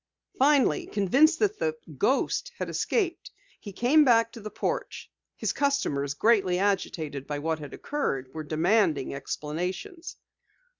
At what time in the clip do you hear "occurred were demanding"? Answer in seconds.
7.71-9.13